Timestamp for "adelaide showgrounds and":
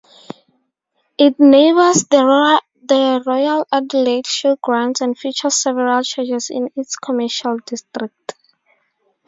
3.71-5.15